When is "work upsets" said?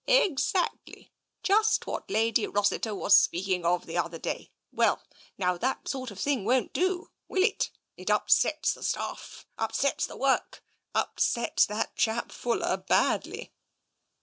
10.17-11.67